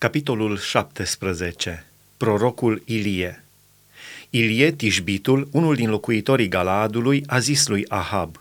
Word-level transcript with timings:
Capitolul 0.00 0.58
17. 0.58 1.86
Prorocul 2.16 2.82
Ilie 2.84 3.44
Ilie 4.30 4.72
Tishbitul, 4.72 5.48
unul 5.52 5.74
din 5.74 5.90
locuitorii 5.90 6.48
Galaadului, 6.48 7.24
a 7.26 7.38
zis 7.38 7.66
lui 7.66 7.84
Ahab, 7.88 8.36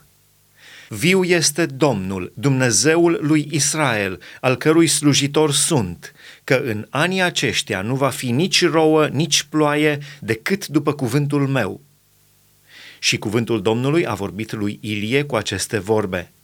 Viu 0.89 1.23
este 1.23 1.65
Domnul, 1.65 2.31
Dumnezeul 2.33 3.19
lui 3.21 3.47
Israel, 3.51 4.19
al 4.41 4.55
cărui 4.55 4.87
slujitor 4.87 5.51
sunt, 5.51 6.13
că 6.43 6.61
în 6.65 6.87
anii 6.89 7.21
aceștia 7.21 7.81
nu 7.81 7.95
va 7.95 8.09
fi 8.09 8.31
nici 8.31 8.65
rouă, 8.65 9.07
nici 9.07 9.43
ploaie, 9.43 9.99
decât 10.19 10.67
după 10.67 10.93
cuvântul 10.93 11.47
meu. 11.47 11.81
Și 12.99 13.17
cuvântul 13.17 13.61
Domnului 13.61 14.05
a 14.05 14.13
vorbit 14.13 14.51
lui 14.51 14.77
Ilie 14.81 15.23
cu 15.23 15.35
aceste 15.35 15.79
vorbe– 15.79 16.31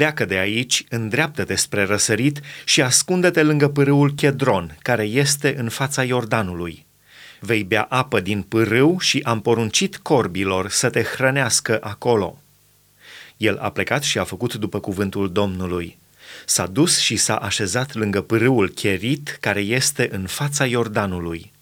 Pleacă 0.00 0.24
de 0.24 0.38
aici, 0.38 0.84
îndreaptă-te 0.88 1.54
spre 1.54 1.84
răsărit 1.84 2.40
și 2.64 2.82
ascunde-te 2.82 3.42
lângă 3.42 3.68
pârâul 3.68 4.12
Chedron, 4.14 4.78
care 4.82 5.02
este 5.02 5.54
în 5.58 5.68
fața 5.68 6.04
Iordanului. 6.04 6.86
Vei 7.40 7.62
bea 7.64 7.82
apă 7.82 8.20
din 8.20 8.42
pârâu 8.42 8.98
și 8.98 9.20
am 9.24 9.40
poruncit 9.40 9.96
corbilor 9.96 10.70
să 10.70 10.90
te 10.90 11.02
hrănească 11.02 11.78
acolo. 11.82 12.42
El 13.36 13.58
a 13.58 13.70
plecat 13.70 14.02
și 14.02 14.18
a 14.18 14.24
făcut 14.24 14.54
după 14.54 14.80
cuvântul 14.80 15.32
Domnului. 15.32 15.98
S-a 16.46 16.66
dus 16.66 16.98
și 16.98 17.16
s-a 17.16 17.36
așezat 17.36 17.94
lângă 17.94 18.20
pârâul 18.20 18.68
Cherit, 18.68 19.36
care 19.40 19.60
este 19.60 20.08
în 20.12 20.26
fața 20.26 20.66
Iordanului. 20.66 21.52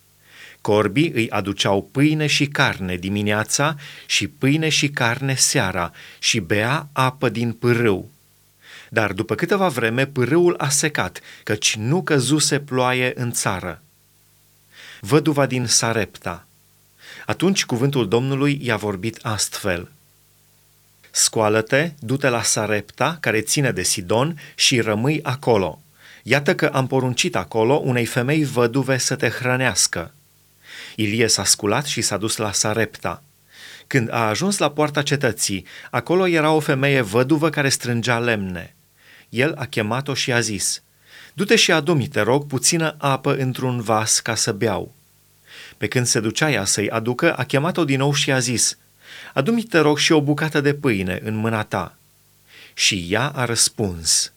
Corbii 0.61 1.13
îi 1.15 1.31
aduceau 1.31 1.89
pâine 1.93 2.27
și 2.27 2.47
carne 2.47 2.97
dimineața 2.97 3.77
și 4.07 4.29
pâine 4.29 4.69
și 4.69 4.89
carne 4.89 5.35
seara 5.35 5.93
și 6.19 6.41
bea 6.41 6.89
apă 6.93 7.29
din 7.29 7.53
pârâu. 7.53 8.17
Dar 8.91 9.13
după 9.13 9.35
câteva 9.35 9.69
vreme 9.69 10.07
pârâul 10.07 10.55
a 10.59 10.69
secat, 10.69 11.21
căci 11.43 11.77
nu 11.77 12.03
căzuse 12.03 12.61
ploaie 12.61 13.13
în 13.15 13.33
țară. 13.33 13.83
Văduva 15.01 15.47
din 15.47 15.67
Sarepta. 15.67 16.47
Atunci 17.27 17.65
cuvântul 17.65 18.09
Domnului 18.09 18.59
i-a 18.63 18.77
vorbit 18.77 19.19
astfel. 19.23 19.91
Scoală-te, 21.11 21.93
du-te 21.99 22.29
la 22.29 22.43
Sarepta, 22.43 23.17
care 23.21 23.41
ține 23.41 23.71
de 23.71 23.83
Sidon, 23.83 24.41
și 24.55 24.81
rămâi 24.81 25.23
acolo. 25.23 25.83
Iată 26.23 26.55
că 26.55 26.67
am 26.67 26.87
poruncit 26.87 27.37
acolo 27.37 27.75
unei 27.75 28.05
femei 28.05 28.45
văduve 28.45 28.99
să 28.99 29.15
te 29.15 29.29
hrănească. 29.29 30.15
Ilie 30.97 31.27
s-a 31.29 31.45
sculat 31.45 31.85
și 31.85 32.01
s-a 32.01 32.17
dus 32.17 32.37
la 32.37 32.53
Sarepta. 32.53 33.23
Când 33.87 34.13
a 34.13 34.29
ajuns 34.29 34.59
la 34.59 34.71
poarta 34.71 35.03
cetății, 35.03 35.67
acolo 35.91 36.27
era 36.27 36.51
o 36.53 36.61
femeie 36.61 37.01
văduvă 37.01 37.51
care 37.51 37.69
strângea 37.69 38.19
lemne 38.19 38.73
el 39.29 39.55
a 39.57 39.65
chemat-o 39.65 40.15
și 40.15 40.33
a 40.33 40.41
zis, 40.41 40.83
Du-te 41.35 41.57
și 41.57 41.73
adu-mi, 41.73 42.09
te 42.09 42.21
rog, 42.21 42.47
puțină 42.47 42.95
apă 42.99 43.37
într-un 43.37 43.81
vas 43.81 44.21
ca 44.21 44.35
să 44.35 44.53
beau. 44.53 44.95
Pe 45.77 45.87
când 45.87 46.07
se 46.07 46.21
ducea 46.21 46.51
ea 46.51 46.65
să-i 46.65 46.91
aducă, 46.91 47.35
a 47.35 47.45
chemat-o 47.45 47.85
din 47.85 47.99
nou 47.99 48.15
și 48.15 48.33
a 48.33 48.39
zis, 48.39 48.79
Adu-mi, 49.35 49.63
te 49.63 49.79
rog, 49.79 49.99
și 49.99 50.13
o 50.13 50.21
bucată 50.21 50.61
de 50.61 50.75
pâine 50.75 51.21
în 51.25 51.35
mâna 51.37 51.65
ta. 51.65 51.97
Și 52.75 53.07
ea 53.11 53.29
a 53.29 53.45
răspuns, 53.45 54.33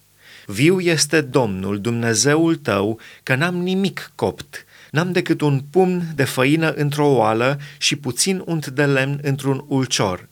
Viu 0.46 0.80
este 0.80 1.22
Domnul, 1.22 1.82
Dumnezeul 1.82 2.56
tău, 2.56 3.00
că 3.24 3.36
n-am 3.36 3.56
nimic 3.56 4.12
copt, 4.16 4.66
n-am 4.92 5.12
decât 5.12 5.42
un 5.42 5.62
pumn 5.70 6.04
de 6.16 6.24
făină 6.24 6.72
într-o 6.72 7.08
oală 7.08 7.60
și 7.78 7.96
puțin 7.96 8.42
unt 8.46 8.68
de 8.68 8.86
lemn 8.86 9.20
într-un 9.24 9.66
ulcior 9.68 10.30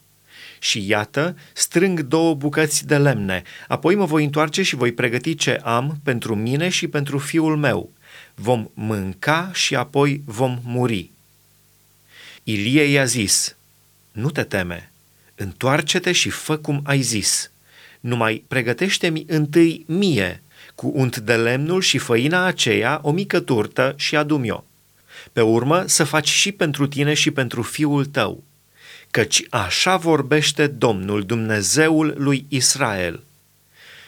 și 0.59 0.87
iată, 0.87 1.37
strâng 1.53 1.99
două 1.99 2.33
bucăți 2.33 2.87
de 2.87 2.97
lemne, 2.97 3.43
apoi 3.67 3.95
mă 3.95 4.05
voi 4.05 4.23
întoarce 4.23 4.61
și 4.61 4.75
voi 4.75 4.91
pregăti 4.91 5.35
ce 5.35 5.59
am 5.63 5.99
pentru 6.03 6.35
mine 6.35 6.69
și 6.69 6.87
pentru 6.87 7.17
fiul 7.17 7.57
meu. 7.57 7.91
Vom 8.35 8.69
mânca 8.73 9.51
și 9.53 9.75
apoi 9.75 10.21
vom 10.25 10.59
muri. 10.63 11.11
Ilie 12.43 12.83
i-a 12.83 13.05
zis, 13.05 13.55
nu 14.11 14.29
te 14.29 14.43
teme, 14.43 14.91
întoarce-te 15.35 16.11
și 16.11 16.29
fă 16.29 16.57
cum 16.57 16.81
ai 16.83 17.01
zis. 17.01 17.51
Numai 17.99 18.43
pregătește-mi 18.47 19.23
întâi 19.27 19.83
mie, 19.87 20.41
cu 20.75 20.91
unt 20.95 21.17
de 21.17 21.35
lemnul 21.35 21.81
și 21.81 21.97
făina 21.97 22.45
aceea, 22.45 22.99
o 23.03 23.11
mică 23.11 23.39
turtă 23.39 23.93
și 23.97 24.15
adu-mi-o. 24.15 24.63
Pe 25.33 25.41
urmă 25.41 25.83
să 25.87 26.03
faci 26.03 26.29
și 26.29 26.51
pentru 26.51 26.87
tine 26.87 27.13
și 27.13 27.31
pentru 27.31 27.61
fiul 27.61 28.05
tău 28.05 28.43
căci 29.11 29.43
așa 29.49 29.95
vorbește 29.95 30.67
Domnul 30.67 31.23
Dumnezeul 31.23 32.13
lui 32.17 32.45
Israel. 32.47 33.23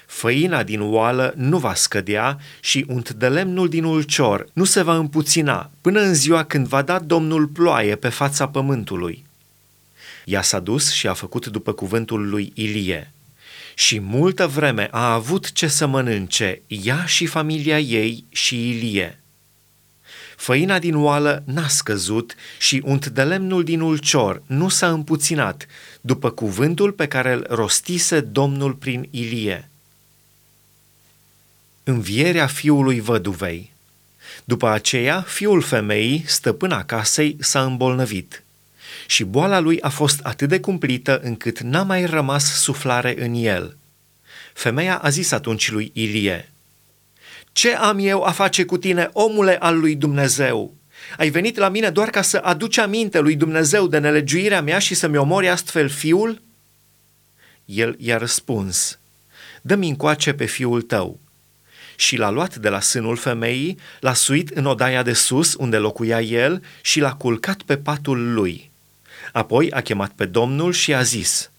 Făina 0.06 0.64
din 0.64 0.82
oală 0.82 1.34
nu 1.38 1.58
va 1.58 1.74
scădea 1.74 2.40
și 2.60 2.86
unt 2.88 3.10
de 3.10 3.28
lemnul 3.28 3.70
din 3.70 3.84
ulcior 3.84 4.48
nu 4.54 4.64
se 4.64 4.82
va 4.82 4.96
împuțina 4.96 5.72
până 5.82 6.00
în 6.02 6.14
ziua 6.14 6.44
când 6.44 6.68
va 6.68 6.82
da 6.82 7.00
Domnul 7.00 7.48
ploaie 7.48 7.96
pe 7.96 8.10
fața 8.10 8.48
pământului. 8.48 9.26
Ea 10.26 10.42
s-a 10.42 10.60
dus 10.60 10.92
și 10.92 11.08
a 11.08 11.14
făcut 11.14 11.48
după 11.48 11.72
cuvântul 11.72 12.30
lui 12.30 12.52
Ilie. 12.56 13.12
Și 13.76 14.00
multă 14.00 14.48
vreme 14.48 14.88
a 14.92 15.14
avut 15.14 15.52
ce 15.52 15.68
să 15.68 15.86
mănânce 15.86 16.62
ea 16.68 17.06
și 17.06 17.26
familia 17.26 17.80
ei 17.80 18.26
și 18.30 18.70
Ilie. 18.70 19.21
Făina 20.41 20.79
din 20.79 20.96
oală 20.96 21.44
n-a 21.46 21.68
scăzut 21.68 22.35
și 22.57 22.81
unt 22.85 23.07
de 23.07 23.24
lemnul 23.24 23.63
din 23.63 23.81
ulcior 23.81 24.41
nu 24.46 24.69
s-a 24.69 24.91
împuținat, 24.91 25.66
după 26.02 26.29
cuvântul 26.31 26.91
pe 26.91 27.07
care 27.07 27.34
îl 27.34 27.46
rostise 27.50 28.19
Domnul 28.19 28.74
prin 28.74 29.07
Ilie. 29.12 29.69
Învierea 31.84 32.47
fiului 32.47 33.00
văduvei 33.00 33.72
După 34.44 34.68
aceea, 34.68 35.22
fiul 35.22 35.62
femeii, 35.62 36.24
stăpâna 36.28 36.84
casei, 36.84 37.38
s-a 37.40 37.63
îmbolnăvit 37.63 38.44
și 39.08 39.23
boala 39.23 39.59
lui 39.59 39.81
a 39.81 39.90
fost 39.90 40.19
atât 40.23 40.50
de 40.50 40.59
cumplită 40.59 41.19
încât 41.19 41.59
n-a 41.59 41.84
mai 41.84 42.06
rămas 42.06 42.62
suflare 42.62 43.23
în 43.23 43.34
el. 43.34 43.78
Femeia 44.53 44.97
a 44.97 45.09
zis 45.09 45.31
atunci 45.31 45.72
lui 45.72 45.91
Ilie– 45.94 46.46
ce 47.52 47.76
am 47.76 48.00
eu 48.00 48.24
a 48.24 48.32
face 48.32 48.66
cu 48.66 48.78
tine, 48.78 49.10
omule 49.14 49.58
al 49.58 49.80
lui 49.80 49.96
Dumnezeu? 49.96 50.74
Ai 51.18 51.30
venit 51.30 51.58
la 51.58 51.70
mine 51.70 51.90
doar 51.90 52.10
ca 52.10 52.22
să 52.22 52.38
aduci 52.38 52.78
aminte 52.78 53.20
lui 53.20 53.36
Dumnezeu 53.36 53.88
de 53.88 53.98
nelegiuirea 53.98 54.62
mea 54.62 54.80
și 54.80 54.94
să-mi 54.94 55.18
omori 55.18 55.50
astfel 55.50 55.90
fiul? 55.90 56.42
El 57.66 57.96
i-a 58.00 58.18
răspuns, 58.18 59.00
dă-mi 59.62 59.90
încoace 59.90 60.34
pe 60.34 60.46
fiul 60.46 60.82
tău. 60.82 61.20
Și 61.96 62.18
l-a 62.18 62.30
luat 62.30 62.56
de 62.56 62.70
la 62.70 62.80
sânul 62.80 63.16
femeii, 63.16 63.78
l-a 64.00 64.14
suit 64.14 64.50
în 64.50 64.66
odaia 64.66 65.04
de 65.04 65.14
sus, 65.14 65.54
unde 65.54 65.78
locuia 65.78 66.22
el, 66.22 66.64
și 66.82 67.00
l-a 67.00 67.14
culcat 67.14 67.62
pe 67.62 67.78
patul 67.78 68.34
lui. 68.34 68.72
Apoi 69.32 69.72
a 69.72 69.82
chemat 69.82 70.12
pe 70.12 70.26
Domnul 70.26 70.74
și 70.74 70.94
a 70.94 71.02
zis– 71.02 71.46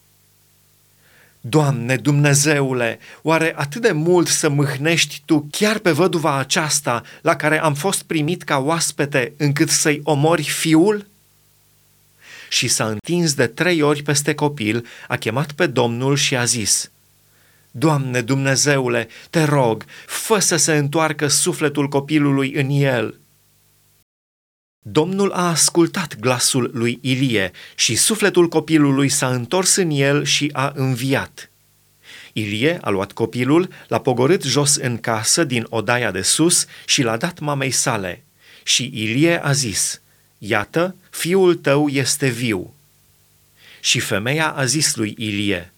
Doamne, 1.44 1.96
Dumnezeule, 1.96 2.98
oare 3.22 3.52
atât 3.56 3.82
de 3.82 3.92
mult 3.92 4.28
să 4.28 4.48
mâhnești 4.48 5.22
Tu 5.24 5.46
chiar 5.50 5.78
pe 5.78 5.90
văduva 5.90 6.38
aceasta 6.38 7.02
la 7.20 7.36
care 7.36 7.60
am 7.60 7.74
fost 7.74 8.02
primit 8.02 8.42
ca 8.42 8.58
oaspete 8.58 9.32
încât 9.36 9.68
să-i 9.68 10.00
omori 10.02 10.42
fiul? 10.42 11.06
Și 12.48 12.68
s-a 12.68 12.88
întins 12.88 13.34
de 13.34 13.46
trei 13.46 13.82
ori 13.82 14.02
peste 14.02 14.34
copil, 14.34 14.86
a 15.08 15.16
chemat 15.16 15.52
pe 15.52 15.66
Domnul 15.66 16.16
și 16.16 16.36
a 16.36 16.44
zis, 16.44 16.90
Doamne, 17.70 18.20
Dumnezeule, 18.20 19.08
te 19.30 19.44
rog, 19.44 19.84
fă 20.06 20.38
să 20.38 20.56
se 20.56 20.76
întoarcă 20.76 21.28
sufletul 21.28 21.88
copilului 21.88 22.52
în 22.52 22.68
el– 22.70 23.16
Domnul 24.84 25.32
a 25.32 25.48
ascultat 25.48 26.18
glasul 26.18 26.70
lui 26.74 26.98
Ilie 27.00 27.50
și 27.74 27.94
sufletul 27.94 28.48
copilului 28.48 29.08
s-a 29.08 29.28
întors 29.28 29.76
în 29.76 29.90
el 29.90 30.24
și 30.24 30.50
a 30.52 30.72
înviat. 30.74 31.50
Ilie 32.32 32.78
a 32.80 32.90
luat 32.90 33.12
copilul, 33.12 33.68
l-a 33.88 34.00
pogorât 34.00 34.42
jos 34.42 34.76
în 34.76 34.98
casă 34.98 35.44
din 35.44 35.66
odaia 35.68 36.10
de 36.10 36.22
sus 36.22 36.66
și 36.84 37.02
l-a 37.02 37.16
dat 37.16 37.38
mamei 37.38 37.70
sale. 37.70 38.24
Și 38.62 38.90
Ilie 38.94 39.44
a 39.44 39.52
zis, 39.52 40.00
Iată, 40.38 40.96
fiul 41.10 41.54
tău 41.54 41.88
este 41.88 42.28
viu. 42.28 42.74
Și 43.80 44.00
femeia 44.00 44.50
a 44.50 44.64
zis 44.64 44.94
lui 44.94 45.14
Ilie, 45.18 45.72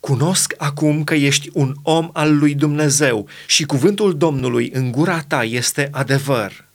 Cunosc 0.00 0.54
acum 0.56 1.04
că 1.04 1.14
ești 1.14 1.50
un 1.52 1.74
om 1.82 2.10
al 2.12 2.38
lui 2.38 2.54
Dumnezeu 2.54 3.28
și 3.46 3.64
cuvântul 3.64 4.16
Domnului 4.16 4.70
în 4.72 4.90
gura 4.90 5.20
ta 5.22 5.44
este 5.44 5.88
adevăr. 5.92 6.65